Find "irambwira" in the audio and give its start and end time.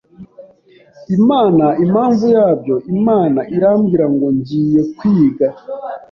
3.55-4.05